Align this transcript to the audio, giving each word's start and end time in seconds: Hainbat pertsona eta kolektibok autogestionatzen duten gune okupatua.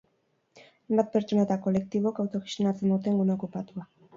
Hainbat 0.61 1.11
pertsona 1.17 1.45
eta 1.47 1.57
kolektibok 1.67 2.25
autogestionatzen 2.25 2.95
duten 2.95 3.21
gune 3.21 3.37
okupatua. 3.41 3.89